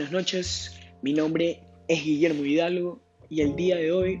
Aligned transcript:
Buenas 0.00 0.14
noches, 0.14 0.80
mi 1.02 1.12
nombre 1.12 1.60
es 1.86 2.02
Guillermo 2.02 2.42
Hidalgo 2.42 3.02
y 3.28 3.42
el 3.42 3.54
día 3.54 3.76
de 3.76 3.92
hoy 3.92 4.18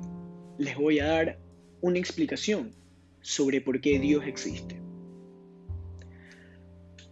les 0.58 0.76
voy 0.76 0.98
a 0.98 1.06
dar 1.06 1.38
una 1.80 1.98
explicación 1.98 2.76
sobre 3.22 3.62
por 3.62 3.80
qué 3.80 3.98
Dios 3.98 4.26
existe. 4.26 4.78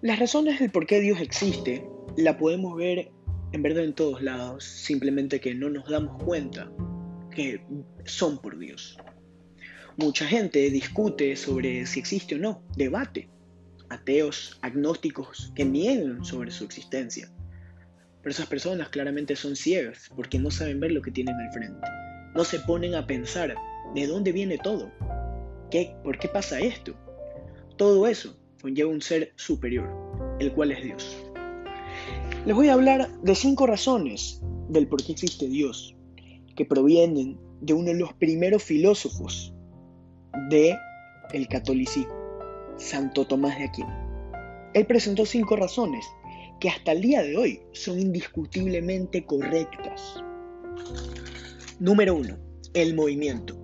Las 0.03 0.19
razones 0.19 0.61
del 0.61 0.71
por 0.71 0.87
qué 0.87 1.01
Dios 1.01 1.19
existe 1.23 1.83
la 2.19 2.37
podemos 2.37 2.77
ver 2.77 3.11
en 3.53 3.63
verdad 3.63 3.85
en 3.85 3.95
todos 3.95 4.21
lados, 4.21 4.65
simplemente 4.65 5.41
que 5.41 5.55
no 5.55 5.71
nos 5.71 5.89
damos 5.89 6.23
cuenta 6.23 6.71
que 7.35 7.63
son 8.05 8.37
por 8.37 8.59
Dios. 8.59 8.99
Mucha 9.97 10.27
gente 10.27 10.69
discute 10.69 11.37
sobre 11.37 11.87
si 11.87 12.01
existe 12.01 12.35
o 12.35 12.39
no, 12.39 12.63
debate. 12.77 13.31
Ateos, 13.89 14.59
agnósticos 14.61 15.55
que 15.57 15.65
niegan 15.65 16.23
sobre 16.23 16.51
su 16.51 16.65
existencia. 16.65 17.33
Esas 18.31 18.47
personas 18.47 18.89
claramente 18.91 19.37
son 19.37 19.57
ciegas 19.57 20.11
porque 20.15 20.39
no 20.39 20.51
saben 20.51 20.81
ver 20.81 20.93
lo 20.93 21.03
que 21.03 21.11
tienen 21.11 21.35
al 21.35 21.53
frente. 21.53 21.81
No 22.35 22.45
se 22.45 22.61
ponen 22.61 22.95
a 22.95 23.07
pensar 23.07 23.55
de 23.95 24.07
dónde 24.07 24.33
viene 24.33 24.59
todo. 24.59 24.91
¿Qué, 25.71 25.97
¿Por 26.05 26.19
qué 26.19 26.29
pasa 26.29 26.61
esto? 26.61 26.95
Todo 27.77 28.07
eso 28.07 28.39
conlleva 28.61 28.91
un 28.91 29.01
ser 29.01 29.33
superior, 29.37 29.89
el 30.41 30.53
cual 30.53 30.73
es 30.73 30.83
Dios. 30.83 31.25
Les 32.45 32.55
voy 32.55 32.69
a 32.69 32.75
hablar 32.75 33.11
de 33.23 33.35
cinco 33.35 33.67
razones 33.67 34.43
del 34.69 34.89
por 34.89 35.03
qué 35.03 35.13
existe 35.13 35.49
Dios, 35.49 35.97
que 36.55 36.65
provienen 36.65 37.39
de 37.61 37.73
uno 37.73 37.87
de 37.87 37.99
los 37.99 38.13
primeros 38.15 38.63
filósofos 38.63 39.55
de 40.51 40.77
el 41.33 41.49
catolicismo, 41.49 42.15
Santo 42.77 43.27
Tomás 43.27 43.59
de 43.59 43.65
Aquino. 43.65 44.71
Él 44.75 44.87
presentó 44.87 45.25
cinco 45.25 45.57
razones 45.57 46.05
que 46.61 46.69
hasta 46.69 46.93
el 46.93 47.01
día 47.01 47.23
de 47.23 47.37
hoy 47.37 47.61
son 47.73 47.99
indiscutiblemente 47.99 49.25
correctas. 49.25 50.23
Número 51.79 52.15
uno, 52.15 52.39
el 52.75 52.95
movimiento. 52.95 53.57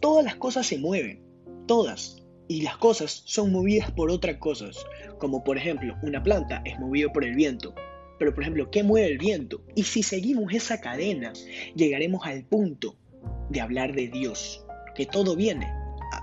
Todas 0.00 0.24
las 0.24 0.36
cosas 0.36 0.66
se 0.66 0.78
mueven, 0.78 1.22
todas, 1.66 2.22
y 2.48 2.62
las 2.62 2.76
cosas 2.78 3.22
son 3.26 3.52
movidas 3.52 3.90
por 3.92 4.10
otras 4.10 4.38
cosas, 4.38 4.84
como 5.18 5.44
por 5.44 5.56
ejemplo 5.56 5.96
una 6.02 6.22
planta 6.22 6.62
es 6.64 6.78
movida 6.80 7.12
por 7.12 7.24
el 7.24 7.34
viento. 7.34 7.74
Pero 8.18 8.34
por 8.34 8.42
ejemplo, 8.42 8.70
¿qué 8.70 8.82
mueve 8.82 9.08
el 9.08 9.18
viento? 9.18 9.62
Y 9.74 9.84
si 9.84 10.02
seguimos 10.02 10.52
esa 10.52 10.80
cadena, 10.80 11.32
llegaremos 11.74 12.26
al 12.26 12.44
punto 12.44 12.96
de 13.50 13.60
hablar 13.60 13.94
de 13.94 14.08
Dios, 14.08 14.64
que 14.94 15.06
todo 15.06 15.36
viene 15.36 15.72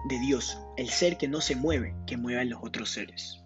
de 0.09 0.19
Dios, 0.19 0.57
el 0.77 0.89
ser 0.89 1.17
que 1.17 1.27
no 1.27 1.41
se 1.41 1.55
mueve, 1.55 1.95
que 2.05 2.17
mueve 2.17 2.41
a 2.41 2.45
los 2.45 2.59
otros 2.61 2.91
seres. 2.91 3.41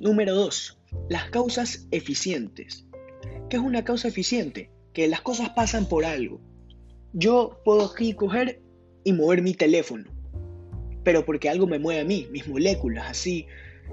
Número 0.00 0.34
2. 0.34 0.78
Las 1.10 1.28
causas 1.28 1.86
eficientes. 1.90 2.86
¿Qué 3.50 3.58
es 3.58 3.62
una 3.62 3.84
causa 3.84 4.08
eficiente? 4.08 4.70
Que 4.94 5.06
las 5.08 5.20
cosas 5.20 5.50
pasan 5.50 5.90
por 5.90 6.06
algo. 6.06 6.40
Yo 7.12 7.60
puedo 7.66 7.84
aquí 7.84 8.14
coger 8.14 8.62
y 9.04 9.12
mover 9.12 9.42
mi 9.42 9.52
teléfono, 9.52 10.10
pero 11.04 11.26
porque 11.26 11.50
algo 11.50 11.66
me 11.66 11.78
mueve 11.78 12.00
a 12.00 12.04
mí, 12.06 12.26
mis 12.30 12.48
moléculas, 12.48 13.10
así 13.10 13.46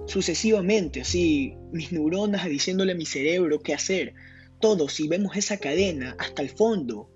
sucesivamente, 0.06 1.02
así 1.02 1.58
mis 1.74 1.92
neuronas 1.92 2.46
diciéndole 2.46 2.94
a 2.94 2.96
mi 2.96 3.06
cerebro 3.06 3.60
qué 3.60 3.74
hacer. 3.74 4.14
Todo, 4.62 4.88
si 4.88 5.10
vemos 5.10 5.36
esa 5.36 5.58
cadena 5.58 6.16
hasta 6.20 6.42
el 6.42 6.50
fondo, 6.50 7.12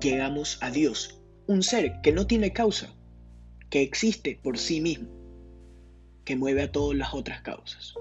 llegamos 0.00 0.58
a 0.62 0.72
Dios, 0.72 1.22
un 1.46 1.62
ser 1.62 2.00
que 2.02 2.10
no 2.10 2.26
tiene 2.26 2.52
causa, 2.52 2.92
que 3.70 3.82
existe 3.82 4.40
por 4.42 4.58
sí 4.58 4.80
mismo 4.80 5.21
que 6.24 6.36
mueve 6.36 6.62
a 6.62 6.72
todas 6.72 6.96
las 6.96 7.14
otras 7.14 7.42
causas. 7.42 7.94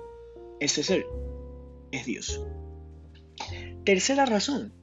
Ese 0.60 0.84
ser 0.84 1.06
es 1.92 2.06
Dios. 2.06 2.42
Tercera 3.84 4.26
razón, 4.26 4.74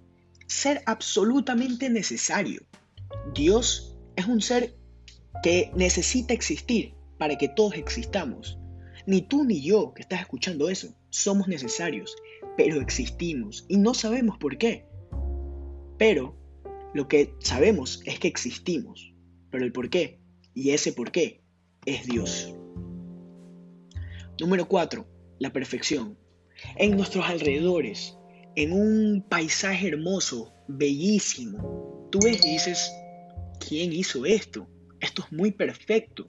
ser 0.47 0.83
absolutamente 0.87 1.89
necesario. 1.91 2.63
Dios 3.35 3.97
es 4.17 4.27
un 4.27 4.41
ser 4.41 4.75
que 5.43 5.71
necesita 5.75 6.35
existir 6.35 6.95
para 7.19 7.37
que 7.39 7.49
todos 7.49 7.75
existamos. 7.75 8.59
Ni 9.07 9.23
tú 9.23 9.45
ni 9.45 9.63
yo 9.63 9.95
que 9.95 10.03
estás 10.03 10.21
escuchando 10.21 10.69
eso 10.69 10.95
somos 11.11 11.49
necesarios, 11.49 12.15
pero 12.57 12.81
existimos 12.81 13.65
y 13.69 13.79
no 13.79 13.95
sabemos 13.95 14.37
por 14.39 14.59
qué. 14.59 14.87
Pero 15.97 16.37
lo 16.95 17.09
que 17.09 17.35
sabemos 17.39 18.03
es 18.05 18.19
que 18.19 18.29
existimos, 18.29 19.15
pero 19.51 19.65
el 19.65 19.73
por 19.73 19.91
qué 19.91 20.21
y 20.55 20.71
ese 20.71 20.93
por 20.93 21.13
qué 21.13 21.43
es 21.87 22.07
Dios. 22.07 22.55
Número 24.41 24.69
4. 24.69 25.05
La 25.41 25.53
perfección. 25.53 26.17
En 26.77 26.97
nuestros 26.97 27.27
alrededores, 27.27 28.17
en 28.55 28.73
un 28.73 29.25
paisaje 29.29 29.89
hermoso, 29.89 30.53
bellísimo, 30.69 32.09
tú 32.11 32.21
ves 32.23 32.45
y 32.45 32.53
dices, 32.53 32.93
¿quién 33.67 33.93
hizo 33.93 34.27
esto? 34.27 34.69
Esto 35.01 35.25
es 35.25 35.33
muy 35.33 35.51
perfecto 35.51 36.25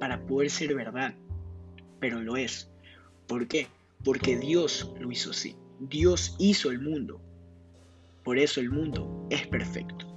para 0.00 0.26
poder 0.26 0.50
ser 0.50 0.74
verdad, 0.74 1.14
pero 2.00 2.20
lo 2.20 2.36
es. 2.36 2.68
¿Por 3.28 3.46
qué? 3.46 3.68
Porque 4.02 4.36
Dios 4.36 4.92
lo 4.98 5.12
hizo 5.12 5.30
así. 5.30 5.56
Dios 5.78 6.34
hizo 6.40 6.70
el 6.70 6.80
mundo. 6.80 7.20
Por 8.24 8.38
eso 8.38 8.60
el 8.60 8.70
mundo 8.70 9.26
es 9.30 9.46
perfecto. 9.46 10.08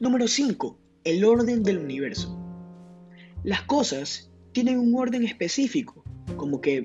Número 0.00 0.28
5. 0.28 0.78
El 1.04 1.24
orden 1.24 1.62
del 1.62 1.78
universo. 1.78 2.38
Las 3.42 3.62
cosas 3.62 4.30
tienen 4.56 4.78
un 4.78 4.94
orden 4.94 5.22
específico, 5.22 6.02
como 6.38 6.62
que 6.62 6.82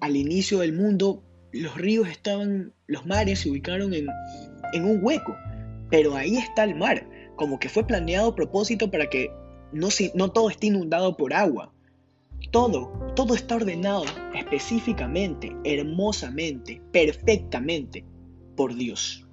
al 0.00 0.16
inicio 0.16 0.60
del 0.60 0.72
mundo 0.72 1.24
los 1.50 1.76
ríos 1.76 2.06
estaban, 2.06 2.72
los 2.86 3.04
mares 3.06 3.40
se 3.40 3.50
ubicaron 3.50 3.92
en, 3.92 4.06
en 4.72 4.84
un 4.84 5.00
hueco, 5.02 5.34
pero 5.90 6.14
ahí 6.14 6.36
está 6.36 6.62
el 6.62 6.76
mar, 6.76 7.10
como 7.34 7.58
que 7.58 7.68
fue 7.68 7.84
planeado 7.84 8.28
a 8.28 8.34
propósito 8.36 8.88
para 8.88 9.10
que 9.10 9.32
no, 9.72 9.88
no 10.14 10.30
todo 10.30 10.48
esté 10.48 10.68
inundado 10.68 11.16
por 11.16 11.34
agua. 11.34 11.74
Todo, 12.52 12.92
todo 13.16 13.34
está 13.34 13.56
ordenado 13.56 14.04
específicamente, 14.36 15.52
hermosamente, 15.64 16.80
perfectamente 16.92 18.04
por 18.56 18.76
Dios. 18.76 19.26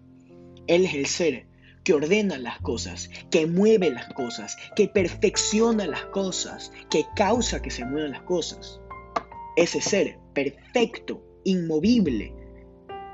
Él 0.66 0.86
es 0.86 0.96
el 0.96 1.06
ser 1.06 1.47
que 1.88 1.94
ordena 1.94 2.38
las 2.38 2.60
cosas, 2.60 3.10
que 3.32 3.48
mueve 3.48 3.90
las 3.90 4.14
cosas, 4.14 4.58
que 4.76 4.90
perfecciona 4.90 5.88
las 5.88 6.04
cosas, 6.08 6.74
que 6.90 7.06
causa 7.16 7.62
que 7.62 7.72
se 7.72 7.86
muevan 7.86 8.12
las 8.12 8.24
cosas. 8.24 8.82
Ese 9.56 9.80
ser 9.80 10.20
perfecto, 10.34 11.24
inmovible, 11.46 12.34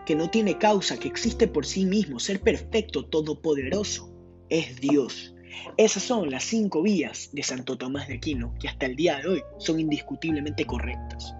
que 0.08 0.16
no 0.16 0.28
tiene 0.32 0.58
causa, 0.58 0.98
que 0.98 1.08
existe 1.08 1.48
por 1.48 1.68
sí 1.68 1.86
mismo, 1.86 2.18
ser 2.18 2.42
perfecto, 2.42 3.06
todopoderoso, 3.06 4.12
es 4.50 4.82
Dios. 4.82 5.36
Esas 5.78 6.02
son 6.02 6.32
las 6.32 6.44
cinco 6.44 6.82
vías 6.82 7.30
de 7.32 7.44
Santo 7.44 7.78
Tomás 7.78 8.08
de 8.08 8.16
Aquino 8.16 8.56
que 8.60 8.70
hasta 8.70 8.88
el 8.88 8.96
día 8.96 9.20
de 9.20 9.28
hoy 9.28 9.44
son 9.60 9.80
indiscutiblemente 9.82 10.66
correctas. 10.66 11.36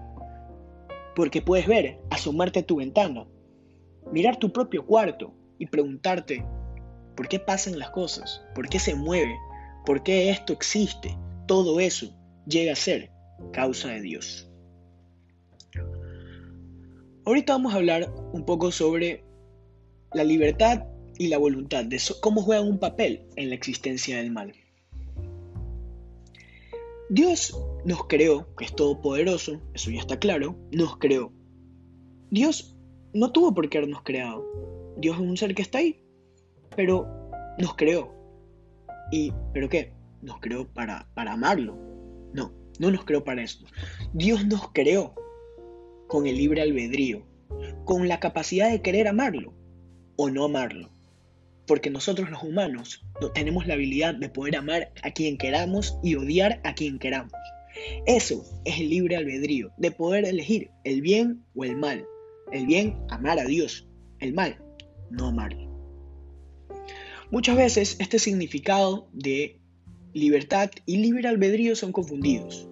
Porque 1.16 1.42
puedes 1.42 1.66
ver, 1.66 1.98
asomarte 2.10 2.60
a 2.60 2.64
tu 2.64 2.76
ventana, 2.76 3.26
mirar 4.12 4.36
tu 4.36 4.52
propio 4.52 4.86
cuarto 4.86 5.34
y 5.58 5.66
preguntarte, 5.66 6.44
¿Por 7.16 7.28
qué 7.28 7.38
pasan 7.38 7.78
las 7.78 7.90
cosas? 7.90 8.42
¿Por 8.54 8.68
qué 8.68 8.78
se 8.78 8.94
mueve? 8.94 9.36
¿Por 9.86 10.02
qué 10.02 10.30
esto 10.30 10.52
existe? 10.52 11.16
Todo 11.46 11.80
eso 11.80 12.14
llega 12.46 12.72
a 12.72 12.76
ser 12.76 13.10
causa 13.52 13.88
de 13.88 14.00
Dios. 14.00 14.50
Ahorita 17.26 17.54
vamos 17.54 17.72
a 17.72 17.76
hablar 17.76 18.12
un 18.32 18.44
poco 18.44 18.70
sobre 18.70 19.24
la 20.12 20.24
libertad 20.24 20.84
y 21.18 21.28
la 21.28 21.38
voluntad, 21.38 21.84
de 21.84 22.00
cómo 22.20 22.42
juegan 22.42 22.66
un 22.66 22.78
papel 22.78 23.26
en 23.36 23.48
la 23.48 23.54
existencia 23.54 24.18
del 24.18 24.30
mal. 24.30 24.52
Dios 27.08 27.58
nos 27.84 28.06
creó, 28.06 28.54
que 28.56 28.64
es 28.64 28.74
todopoderoso, 28.74 29.60
eso 29.74 29.90
ya 29.90 30.00
está 30.00 30.18
claro, 30.18 30.56
nos 30.72 30.96
creó. 30.98 31.32
Dios 32.30 32.76
no 33.12 33.30
tuvo 33.30 33.54
por 33.54 33.68
qué 33.68 33.78
habernos 33.78 34.02
creado. 34.02 34.44
Dios 34.96 35.16
es 35.16 35.22
un 35.22 35.36
ser 35.36 35.54
que 35.54 35.62
está 35.62 35.78
ahí, 35.78 36.03
pero 36.74 37.08
nos 37.58 37.74
creó. 37.74 38.12
¿Y 39.10 39.32
pero 39.52 39.68
qué? 39.68 39.92
Nos 40.22 40.40
creó 40.40 40.66
para, 40.68 41.08
para 41.14 41.32
amarlo. 41.32 41.76
No, 42.32 42.52
no 42.78 42.90
nos 42.90 43.04
creó 43.04 43.24
para 43.24 43.42
eso. 43.42 43.64
Dios 44.12 44.46
nos 44.46 44.72
creó 44.72 45.14
con 46.08 46.26
el 46.26 46.36
libre 46.36 46.62
albedrío, 46.62 47.26
con 47.84 48.08
la 48.08 48.20
capacidad 48.20 48.70
de 48.70 48.82
querer 48.82 49.08
amarlo 49.08 49.54
o 50.16 50.30
no 50.30 50.44
amarlo. 50.44 50.90
Porque 51.66 51.90
nosotros 51.90 52.30
los 52.30 52.42
humanos 52.42 53.04
no 53.20 53.30
tenemos 53.30 53.66
la 53.66 53.74
habilidad 53.74 54.14
de 54.14 54.28
poder 54.28 54.56
amar 54.56 54.92
a 55.02 55.10
quien 55.12 55.38
queramos 55.38 55.98
y 56.02 56.16
odiar 56.16 56.60
a 56.64 56.74
quien 56.74 56.98
queramos. 56.98 57.32
Eso 58.06 58.44
es 58.64 58.78
el 58.78 58.90
libre 58.90 59.16
albedrío, 59.16 59.72
de 59.78 59.90
poder 59.90 60.24
elegir 60.24 60.70
el 60.84 61.00
bien 61.00 61.44
o 61.54 61.64
el 61.64 61.76
mal. 61.76 62.04
El 62.52 62.66
bien, 62.66 62.98
amar 63.08 63.38
a 63.38 63.44
Dios. 63.44 63.88
El 64.20 64.34
mal, 64.34 64.58
no 65.10 65.28
amarlo. 65.28 65.73
Muchas 67.34 67.56
veces 67.56 67.96
este 67.98 68.20
significado 68.20 69.08
de 69.12 69.58
libertad 70.12 70.70
y 70.86 70.98
libre 70.98 71.26
albedrío 71.26 71.74
son 71.74 71.90
confundidos, 71.90 72.68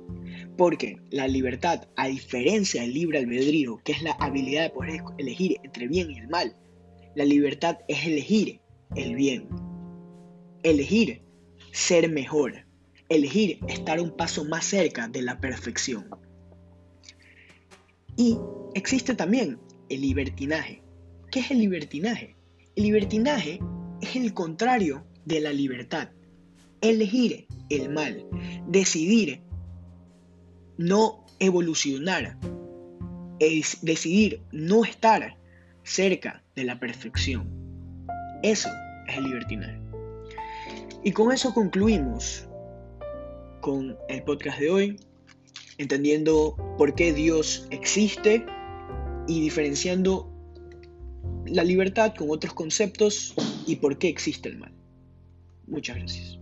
Porque 0.56 1.00
la 1.10 1.26
libertad, 1.26 1.88
a 1.96 2.06
diferencia 2.06 2.82
del 2.82 2.94
libre 2.94 3.18
albedrío, 3.18 3.80
que 3.82 3.90
es 3.90 4.04
la 4.04 4.12
habilidad 4.12 4.62
de 4.62 4.70
poder 4.70 5.02
elegir 5.18 5.56
entre 5.64 5.88
bien 5.88 6.12
y 6.12 6.18
el 6.20 6.28
mal, 6.28 6.54
la 7.16 7.24
libertad 7.24 7.78
es 7.88 8.06
elegir 8.06 8.60
el 8.94 9.16
bien. 9.16 9.48
Elegir 10.62 11.22
ser 11.72 12.08
mejor. 12.08 12.64
Elegir 13.08 13.58
estar 13.66 13.98
un 13.98 14.16
paso 14.16 14.44
más 14.44 14.64
cerca 14.64 15.08
de 15.08 15.22
la 15.22 15.40
perfección. 15.40 16.06
Y 18.16 18.38
existe 18.76 19.16
también 19.16 19.58
el 19.88 20.02
libertinaje. 20.02 20.84
¿Qué 21.32 21.40
es 21.40 21.50
el 21.50 21.58
libertinaje? 21.58 22.36
El 22.76 22.84
libertinaje 22.84 23.58
es 24.02 24.16
el 24.16 24.34
contrario 24.34 25.04
de 25.24 25.40
la 25.40 25.52
libertad. 25.52 26.10
Elegir 26.80 27.46
el 27.70 27.88
mal. 27.88 28.26
Decidir 28.66 29.40
no 30.76 31.24
evolucionar. 31.38 32.36
Es 33.38 33.78
decidir 33.82 34.42
no 34.50 34.84
estar 34.84 35.38
cerca 35.84 36.42
de 36.54 36.64
la 36.64 36.78
perfección. 36.78 37.48
Eso 38.42 38.68
es 39.08 39.16
el 39.16 39.24
libertinaje. 39.24 39.78
Y 41.04 41.12
con 41.12 41.32
eso 41.32 41.54
concluimos 41.54 42.46
con 43.60 43.96
el 44.08 44.22
podcast 44.24 44.58
de 44.58 44.70
hoy, 44.70 44.96
entendiendo 45.78 46.56
por 46.76 46.94
qué 46.94 47.12
Dios 47.12 47.66
existe 47.70 48.44
y 49.28 49.40
diferenciando 49.40 50.28
la 51.46 51.62
libertad 51.62 52.14
con 52.16 52.30
otros 52.30 52.54
conceptos 52.54 53.34
y 53.66 53.76
por 53.76 53.98
qué 53.98 54.08
existe 54.08 54.48
el 54.48 54.58
mal. 54.58 54.72
Muchas 55.66 55.96
gracias. 55.96 56.41